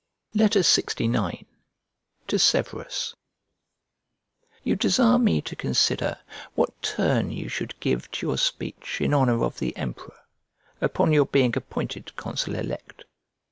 [0.33, 1.43] LXIX
[2.29, 3.15] To SEVERUS
[4.63, 6.17] You desire me to consider
[6.55, 10.21] what turn you should give to your speech in honour of the emperor,
[10.81, 13.03] upon your being appointed consul elect.